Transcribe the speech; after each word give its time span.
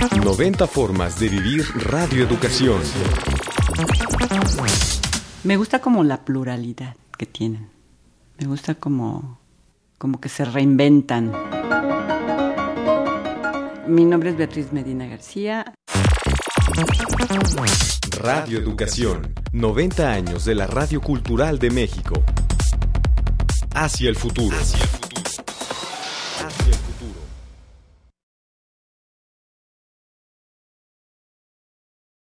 90 0.00 0.66
formas 0.68 1.18
de 1.18 1.28
vivir 1.28 1.64
radioeducación. 1.74 2.80
Me 5.42 5.56
gusta 5.56 5.80
como 5.80 6.04
la 6.04 6.24
pluralidad 6.24 6.94
que 7.16 7.26
tienen. 7.26 7.68
Me 8.38 8.46
gusta 8.46 8.76
como, 8.76 9.40
como 9.98 10.20
que 10.20 10.28
se 10.28 10.44
reinventan. 10.44 11.32
Mi 13.88 14.04
nombre 14.04 14.30
es 14.30 14.36
Beatriz 14.36 14.72
Medina 14.72 15.06
García. 15.06 15.74
Radio 18.20 18.58
Educación. 18.58 19.34
90 19.52 20.12
años 20.12 20.44
de 20.44 20.54
la 20.54 20.68
Radio 20.68 21.00
Cultural 21.00 21.58
de 21.58 21.70
México. 21.70 22.22
Hacia 23.74 24.08
el 24.08 24.14
futuro. 24.16 24.56